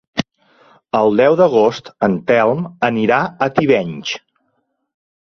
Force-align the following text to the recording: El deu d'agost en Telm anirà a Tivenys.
El 0.99 1.13
deu 1.21 1.37
d'agost 1.41 1.93
en 2.09 2.17
Telm 2.33 2.65
anirà 2.91 3.23
a 3.49 3.53
Tivenys. 3.61 4.19